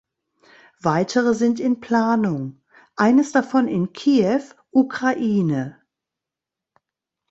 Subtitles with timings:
[0.81, 2.59] Weitere sind in Planung,
[2.95, 5.77] eines davon in Kiew, Ukraine.